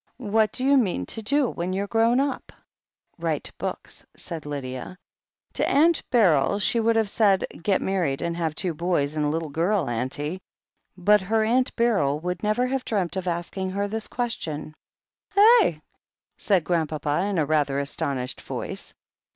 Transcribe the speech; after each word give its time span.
What 0.17 0.51
do 0.51 0.65
you 0.65 0.77
mean 0.77 1.05
to 1.05 1.21
do 1.21 1.47
when 1.47 1.73
you're 1.73 1.85
grown 1.85 2.19
up?" 2.19 2.51
"Write 3.19 3.51
books," 3.59 4.03
said 4.17 4.47
Lydia. 4.47 4.97
To 5.53 5.69
Aunt 5.69 6.01
Beryl 6.09 6.57
she 6.57 6.79
would 6.79 6.95
have 6.95 7.07
said, 7.07 7.45
"Get 7.61 7.83
married 7.83 8.19
and 8.23 8.35
haye 8.35 8.49
two 8.49 8.73
boys 8.73 9.15
and 9.15 9.23
a 9.23 9.27
little 9.29 9.51
girl, 9.51 9.87
auntie"— 9.91 10.41
^but 10.99 11.21
her 11.21 11.43
Aunt 11.43 11.75
Beryl 11.75 12.19
would 12.19 12.41
never 12.41 12.65
have 12.65 12.83
dreamt 12.83 13.15
of 13.15 13.27
asking 13.27 13.69
her 13.69 13.87
this 13.87 14.07
question. 14.07 14.73
"Heigh?" 15.37 15.83
said 16.35 16.63
Grandpapa, 16.63 17.23
in 17.29 17.37
a 17.37 17.45
rather 17.45 17.77
astonished 17.77 18.41
voice. 18.41 18.95